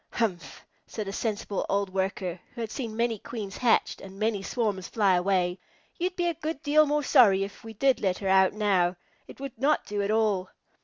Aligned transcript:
"Humph!" 0.13 0.65
said 0.87 1.07
a 1.07 1.13
sensible 1.13 1.63
old 1.69 1.91
Worker, 1.93 2.39
who 2.55 2.61
had 2.61 2.71
seen 2.71 2.95
many 2.95 3.19
Queens 3.19 3.57
hatched 3.57 4.01
and 4.01 4.17
many 4.17 4.41
swarms 4.41 4.87
fly 4.87 5.13
away, 5.13 5.59
"you'd 5.99 6.15
be 6.15 6.25
a 6.25 6.33
good 6.33 6.63
deal 6.63 6.87
more 6.87 7.03
sorry 7.03 7.43
if 7.43 7.63
we 7.63 7.73
did 7.75 8.01
let 8.01 8.17
her 8.17 8.27
out 8.27 8.53
now. 8.53 8.95
It 9.27 9.39
would 9.39 9.59
not 9.59 9.85
do 9.85 10.01
at 10.01 10.09
all." 10.09 10.49